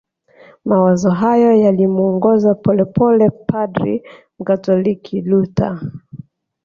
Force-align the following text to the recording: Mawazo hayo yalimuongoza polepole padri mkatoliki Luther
Mawazo 0.65 1.09
hayo 1.09 1.51
yalimuongoza 1.53 2.55
polepole 2.55 3.29
padri 3.47 4.03
mkatoliki 4.39 5.21
Luther 5.21 5.79